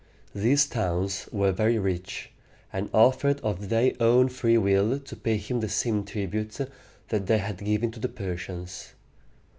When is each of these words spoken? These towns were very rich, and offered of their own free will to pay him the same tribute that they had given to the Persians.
These 0.33 0.65
towns 0.65 1.29
were 1.31 1.51
very 1.51 1.77
rich, 1.77 2.31
and 2.73 2.89
offered 2.91 3.39
of 3.41 3.69
their 3.69 3.93
own 3.99 4.29
free 4.29 4.57
will 4.57 4.97
to 4.97 5.15
pay 5.15 5.37
him 5.37 5.59
the 5.59 5.69
same 5.69 6.03
tribute 6.05 6.57
that 7.09 7.27
they 7.27 7.37
had 7.37 7.63
given 7.63 7.91
to 7.91 7.99
the 7.99 8.09
Persians. 8.09 8.93